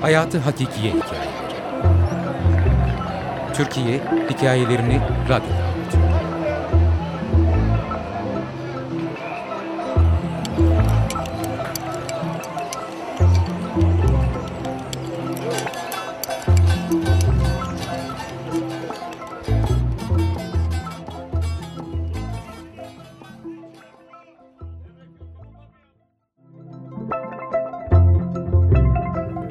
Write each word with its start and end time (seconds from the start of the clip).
Hayatı 0.00 0.38
Hakikiye 0.38 0.92
Hikayeleri. 0.92 1.30
Türkiye 3.54 4.00
hikayelerini 4.30 5.00
radyoda 5.28 5.69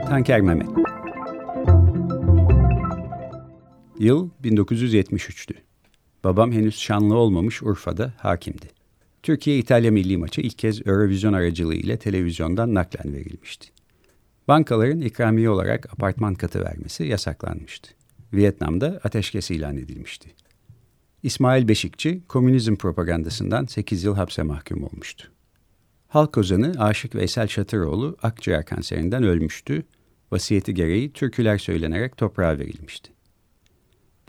Tanker 0.10 0.42
Mehmet 0.42 0.68
Yıl 4.00 4.30
1973'tü. 4.44 5.54
Babam 6.24 6.52
henüz 6.52 6.80
şanlı 6.80 7.16
olmamış 7.16 7.64
Urfa'da 7.64 8.14
hakimdi. 8.18 8.66
Türkiye-İtalya 9.24 9.92
milli 9.92 10.18
maçı 10.18 10.42
ilk 10.42 10.58
kez 10.58 10.88
Eurovision 10.88 11.34
aracılığı 11.34 11.76
ile 11.76 11.98
televizyondan 11.98 12.74
naklen 12.74 13.14
verilmişti. 13.14 13.70
Bankaların 14.48 15.02
ikramiye 15.02 15.50
olarak 15.50 15.94
apartman 15.94 16.36
katı 16.36 16.66
vermesi 16.66 17.04
yasaklanmıştı. 17.04 17.90
Vietnam'da 18.34 19.00
ateşkes 19.04 19.52
ilan 19.52 19.78
edilmişti. 19.78 20.30
İsmail 21.24 21.68
Beşikçi, 21.68 22.22
komünizm 22.28 22.76
propagandasından 22.76 23.66
8 23.66 24.04
yıl 24.04 24.16
hapse 24.16 24.44
mahkum 24.44 24.84
olmuştu. 24.84 25.32
Halk 26.08 26.38
ozanı 26.38 26.74
Aşık 26.78 27.16
Veysel 27.16 27.48
Şatıroğlu 27.48 28.18
akciğer 28.24 28.66
kanserinden 28.66 29.24
ölmüştü. 29.24 29.84
Vasiyeti 30.32 30.74
gereği 30.74 31.14
türküler 31.14 31.58
söylenerek 31.58 32.18
toprağa 32.18 32.60
verilmişti. 32.60 33.12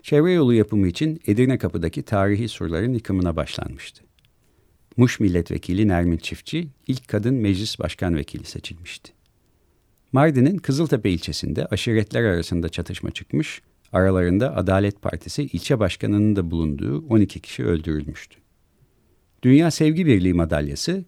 Çevre 0.03 0.31
yolu 0.31 0.53
yapımı 0.53 0.87
için 0.87 1.21
Edirne 1.27 1.57
Kapı'daki 1.57 2.03
tarihi 2.03 2.47
surların 2.47 2.93
yıkımına 2.93 3.35
başlanmıştı. 3.35 4.03
Muş 4.97 5.19
Milletvekili 5.19 5.87
Nermin 5.87 6.17
Çiftçi 6.17 6.67
ilk 6.87 7.07
kadın 7.07 7.33
meclis 7.33 7.79
başkan 7.79 8.15
vekili 8.15 8.45
seçilmişti. 8.45 9.13
Mardin'in 10.11 10.57
Kızıltepe 10.57 11.09
ilçesinde 11.09 11.65
aşiretler 11.65 12.23
arasında 12.23 12.69
çatışma 12.69 13.11
çıkmış, 13.11 13.61
aralarında 13.91 14.55
Adalet 14.55 15.01
Partisi 15.01 15.43
ilçe 15.43 15.79
başkanının 15.79 16.35
da 16.35 16.51
bulunduğu 16.51 17.07
12 17.07 17.39
kişi 17.39 17.65
öldürülmüştü. 17.65 18.39
Dünya 19.43 19.71
Sevgi 19.71 20.05
Birliği 20.05 20.33
madalyası 20.33 21.05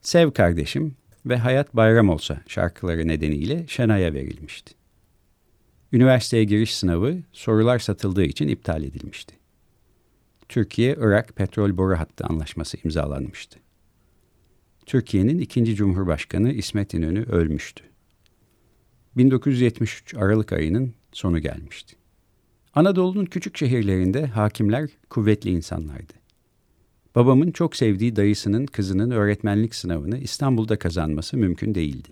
Sev 0.00 0.30
Kardeşim 0.30 0.96
ve 1.26 1.36
Hayat 1.36 1.76
Bayram 1.76 2.08
Olsa 2.08 2.40
şarkıları 2.46 3.08
nedeniyle 3.08 3.64
Şenay'a 3.68 4.14
verilmişti. 4.14 4.74
Üniversiteye 5.92 6.44
giriş 6.44 6.76
sınavı 6.76 7.16
sorular 7.32 7.78
satıldığı 7.78 8.24
için 8.24 8.48
iptal 8.48 8.84
edilmişti. 8.84 9.34
Türkiye-Irak 10.48 11.36
petrol 11.36 11.76
boru 11.76 11.98
hattı 11.98 12.24
anlaşması 12.24 12.76
imzalanmıştı. 12.84 13.58
Türkiye'nin 14.86 15.38
ikinci 15.38 15.74
Cumhurbaşkanı 15.74 16.52
İsmet 16.52 16.94
İnönü 16.94 17.24
ölmüştü. 17.24 17.84
1973 19.16 20.14
Aralık 20.14 20.52
ayının 20.52 20.94
sonu 21.12 21.38
gelmişti. 21.38 21.96
Anadolu'nun 22.74 23.24
küçük 23.24 23.56
şehirlerinde 23.56 24.26
hakimler 24.26 24.90
kuvvetli 25.10 25.50
insanlardı. 25.50 26.23
Babamın 27.14 27.50
çok 27.50 27.76
sevdiği 27.76 28.16
dayısının 28.16 28.66
kızının 28.66 29.10
öğretmenlik 29.10 29.74
sınavını 29.74 30.18
İstanbul'da 30.18 30.78
kazanması 30.78 31.36
mümkün 31.36 31.74
değildi. 31.74 32.08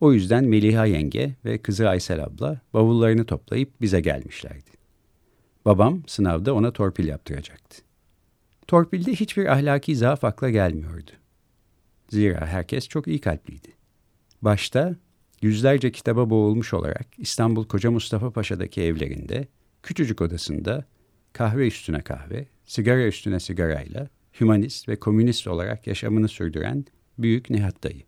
O 0.00 0.12
yüzden 0.12 0.44
Meliha 0.44 0.86
yenge 0.86 1.34
ve 1.44 1.58
kızı 1.58 1.88
Aysel 1.88 2.24
abla 2.24 2.60
bavullarını 2.74 3.24
toplayıp 3.26 3.80
bize 3.80 4.00
gelmişlerdi. 4.00 4.70
Babam 5.64 6.02
sınavda 6.06 6.54
ona 6.54 6.72
torpil 6.72 7.08
yaptıracaktı. 7.08 7.82
Torpilde 8.66 9.12
hiçbir 9.12 9.46
ahlaki 9.46 9.96
zaaf 9.96 10.24
akla 10.24 10.50
gelmiyordu. 10.50 11.10
Zira 12.08 12.46
herkes 12.46 12.88
çok 12.88 13.06
iyi 13.08 13.20
kalpliydi. 13.20 13.68
Başta 14.42 14.96
yüzlerce 15.42 15.92
kitaba 15.92 16.30
boğulmuş 16.30 16.74
olarak 16.74 17.06
İstanbul 17.18 17.66
Koca 17.66 17.90
Mustafa 17.90 18.30
Paşa'daki 18.30 18.82
evlerinde, 18.82 19.48
küçücük 19.82 20.20
odasında 20.20 20.84
kahve 21.32 21.66
üstüne 21.66 22.00
kahve, 22.00 22.46
sigara 22.66 23.06
üstüne 23.06 23.40
sigarayla 23.40 24.08
hümanist 24.40 24.88
ve 24.88 24.96
komünist 24.96 25.46
olarak 25.46 25.86
yaşamını 25.86 26.28
sürdüren 26.28 26.84
Büyük 27.18 27.50
Nihat 27.50 27.84
Dayı. 27.84 28.02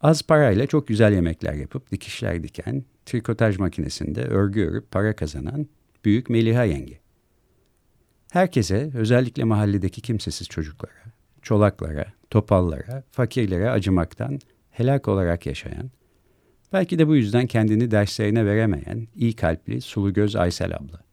Az 0.00 0.22
parayla 0.22 0.66
çok 0.66 0.88
güzel 0.88 1.12
yemekler 1.12 1.54
yapıp 1.54 1.90
dikişler 1.90 2.42
diken, 2.42 2.84
trikotaj 3.06 3.58
makinesinde 3.58 4.24
örgü 4.24 4.66
örüp 4.66 4.90
para 4.90 5.16
kazanan 5.16 5.66
Büyük 6.04 6.30
Meliha 6.30 6.64
Yenge. 6.64 7.00
Herkese, 8.32 8.90
özellikle 8.94 9.44
mahalledeki 9.44 10.00
kimsesiz 10.00 10.48
çocuklara, 10.48 11.12
çolaklara, 11.42 12.12
topallara, 12.30 13.04
fakirlere 13.10 13.70
acımaktan 13.70 14.38
helak 14.70 15.08
olarak 15.08 15.46
yaşayan, 15.46 15.90
belki 16.72 16.98
de 16.98 17.08
bu 17.08 17.16
yüzden 17.16 17.46
kendini 17.46 17.90
derslerine 17.90 18.46
veremeyen 18.46 19.08
iyi 19.14 19.36
kalpli 19.36 19.80
sulu 19.80 20.12
göz 20.12 20.36
Aysel 20.36 20.76
abla. 20.76 21.07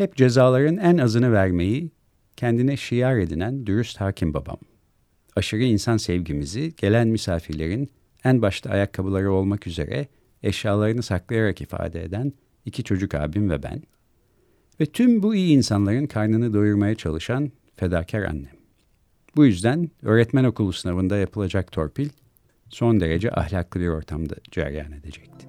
Hep 0.00 0.16
cezaların 0.16 0.76
en 0.76 0.98
azını 0.98 1.32
vermeyi 1.32 1.90
kendine 2.36 2.76
şiar 2.76 3.16
edinen 3.16 3.66
dürüst 3.66 4.00
hakim 4.00 4.34
babam. 4.34 4.56
Aşırı 5.36 5.62
insan 5.62 5.96
sevgimizi 5.96 6.72
gelen 6.76 7.08
misafirlerin 7.08 7.90
en 8.24 8.42
başta 8.42 8.70
ayakkabıları 8.70 9.32
olmak 9.32 9.66
üzere 9.66 10.06
eşyalarını 10.42 11.02
saklayarak 11.02 11.60
ifade 11.60 12.02
eden 12.04 12.32
iki 12.64 12.84
çocuk 12.84 13.14
abim 13.14 13.50
ve 13.50 13.62
ben. 13.62 13.82
Ve 14.80 14.86
tüm 14.86 15.22
bu 15.22 15.34
iyi 15.34 15.56
insanların 15.56 16.06
karnını 16.06 16.54
doyurmaya 16.54 16.94
çalışan 16.94 17.52
fedakar 17.76 18.22
annem. 18.22 18.56
Bu 19.36 19.46
yüzden 19.46 19.90
öğretmen 20.02 20.44
okulu 20.44 20.72
sınavında 20.72 21.16
yapılacak 21.16 21.72
torpil 21.72 22.08
son 22.70 23.00
derece 23.00 23.30
ahlaklı 23.30 23.80
bir 23.80 23.88
ortamda 23.88 24.34
cereyan 24.50 24.92
edecekti. 24.92 25.46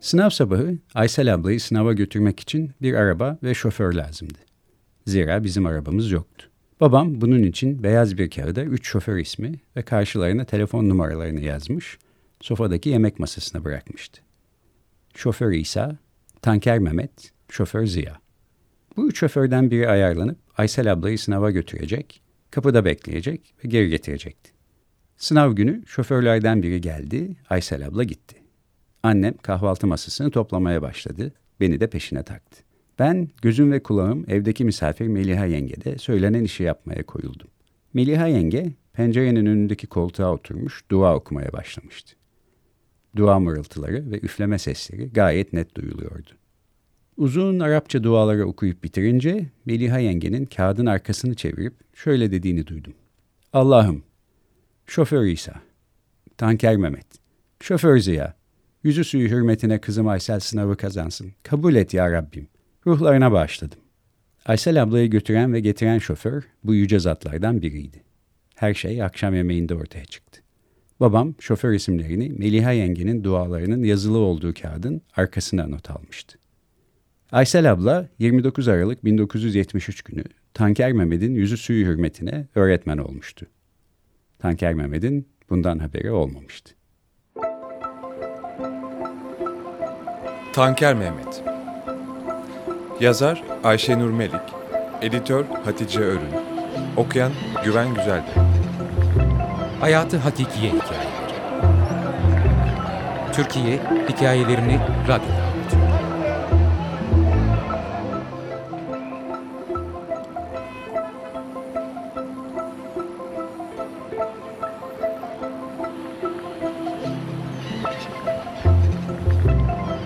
Sınav 0.00 0.30
sabahı 0.30 0.78
Aysel 0.94 1.34
ablayı 1.34 1.60
sınava 1.60 1.92
götürmek 1.92 2.40
için 2.40 2.70
bir 2.82 2.94
araba 2.94 3.38
ve 3.42 3.54
şoför 3.54 3.92
lazımdı. 3.92 4.38
Zira 5.06 5.44
bizim 5.44 5.66
arabamız 5.66 6.10
yoktu. 6.10 6.46
Babam 6.80 7.20
bunun 7.20 7.42
için 7.42 7.82
beyaz 7.82 8.18
bir 8.18 8.30
kağıda 8.30 8.62
üç 8.62 8.88
şoför 8.88 9.16
ismi 9.16 9.60
ve 9.76 9.82
karşılarına 9.82 10.44
telefon 10.44 10.88
numaralarını 10.88 11.40
yazmış, 11.40 11.98
sofadaki 12.40 12.88
yemek 12.88 13.18
masasına 13.18 13.64
bırakmıştı. 13.64 14.20
Şoför 15.14 15.52
İsa, 15.52 15.96
Tanker 16.42 16.78
Mehmet, 16.78 17.32
şoför 17.48 17.86
Ziya. 17.86 18.20
Bu 18.96 19.08
üç 19.08 19.18
şoförden 19.18 19.70
biri 19.70 19.88
ayarlanıp 19.88 20.38
Aysel 20.56 20.92
ablayı 20.92 21.18
sınava 21.18 21.50
götürecek, 21.50 22.22
kapıda 22.50 22.84
bekleyecek 22.84 23.54
ve 23.64 23.68
geri 23.68 23.88
getirecekti. 23.88 24.50
Sınav 25.16 25.52
günü 25.52 25.82
şoförlerden 25.86 26.62
biri 26.62 26.80
geldi, 26.80 27.36
Aysel 27.50 27.86
abla 27.86 28.04
gitti. 28.04 28.39
Annem 29.02 29.34
kahvaltı 29.42 29.86
masasını 29.86 30.30
toplamaya 30.30 30.82
başladı. 30.82 31.32
Beni 31.60 31.80
de 31.80 31.86
peşine 31.86 32.22
taktı. 32.22 32.62
Ben 32.98 33.28
gözüm 33.42 33.72
ve 33.72 33.82
kulağım 33.82 34.24
evdeki 34.28 34.64
misafir 34.64 35.06
Meliha 35.06 35.44
yengede 35.44 35.98
söylenen 35.98 36.44
işi 36.44 36.62
yapmaya 36.62 37.02
koyuldum. 37.02 37.48
Meliha 37.94 38.26
yenge 38.26 38.72
pencerenin 38.92 39.46
önündeki 39.46 39.86
koltuğa 39.86 40.32
oturmuş 40.32 40.84
dua 40.90 41.16
okumaya 41.16 41.52
başlamıştı. 41.52 42.16
Dua 43.16 43.38
mırıltıları 43.38 44.10
ve 44.10 44.20
üfleme 44.20 44.58
sesleri 44.58 45.12
gayet 45.12 45.52
net 45.52 45.74
duyuluyordu. 45.74 46.30
Uzun 47.16 47.60
Arapça 47.60 48.04
duaları 48.04 48.46
okuyup 48.46 48.84
bitirince 48.84 49.46
Meliha 49.64 49.98
yengenin 49.98 50.44
kağıdın 50.44 50.86
arkasını 50.86 51.34
çevirip 51.34 51.74
şöyle 51.94 52.32
dediğini 52.32 52.66
duydum. 52.66 52.94
Allah'ım, 53.52 54.02
şoför 54.86 55.26
İsa, 55.26 55.54
tanker 56.36 56.76
Mehmet, 56.76 57.06
şoför 57.60 57.98
Ziya, 57.98 58.39
Yüzü 58.82 59.04
suyu 59.04 59.28
hürmetine 59.28 59.80
kızım 59.80 60.08
Aysel 60.08 60.40
sınavı 60.40 60.76
kazansın. 60.76 61.32
Kabul 61.42 61.74
et 61.74 61.94
ya 61.94 62.12
Rabbim. 62.12 62.48
Ruhlarına 62.86 63.32
bağışladım. 63.32 63.78
Aysel 64.46 64.82
ablayı 64.82 65.10
götüren 65.10 65.52
ve 65.52 65.60
getiren 65.60 65.98
şoför 65.98 66.42
bu 66.64 66.74
yüce 66.74 66.98
zatlardan 66.98 67.62
biriydi. 67.62 68.02
Her 68.54 68.74
şey 68.74 69.02
akşam 69.02 69.34
yemeğinde 69.34 69.74
ortaya 69.74 70.04
çıktı. 70.04 70.40
Babam 71.00 71.34
şoför 71.40 71.72
isimlerini 71.72 72.28
Meliha 72.28 72.72
yengenin 72.72 73.24
dualarının 73.24 73.82
yazılı 73.82 74.18
olduğu 74.18 74.54
kağıdın 74.54 75.02
arkasına 75.16 75.66
not 75.66 75.90
almıştı. 75.90 76.38
Aysel 77.32 77.72
abla 77.72 78.08
29 78.18 78.68
Aralık 78.68 79.04
1973 79.04 80.02
günü 80.02 80.24
Tanker 80.54 80.92
Mehmet'in 80.92 81.34
yüzü 81.34 81.56
suyu 81.56 81.86
hürmetine 81.86 82.46
öğretmen 82.54 82.98
olmuştu. 82.98 83.46
Tanker 84.38 84.74
Mehmet'in 84.74 85.28
bundan 85.50 85.78
haberi 85.78 86.10
olmamıştı. 86.10 86.79
Tanker 90.52 90.94
Mehmet. 90.94 91.42
Yazar 93.00 93.42
Ayşenur 93.64 94.10
Melik. 94.10 94.40
Editör 95.02 95.44
Hatice 95.64 96.00
Örün. 96.00 96.20
Okuyan 96.96 97.32
Güven 97.64 97.94
Güzeldi 97.94 98.30
Hayatı 99.80 100.18
Hakikiye 100.18 100.72
Hikayeleri. 100.72 101.10
Türkiye 103.32 103.78
hikayelerini 104.08 104.80
radyoda. 105.08 106.09